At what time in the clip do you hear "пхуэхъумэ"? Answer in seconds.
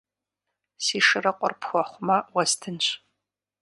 1.59-2.17